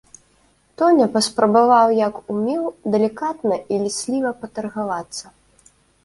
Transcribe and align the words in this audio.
Тоня 0.81 1.05
паспрабаваў 1.17 1.87
як 1.97 2.15
умеў 2.35 2.63
далікатна 2.95 3.55
і 3.75 3.79
лісліва 3.83 4.31
патаргавацца. 4.41 5.25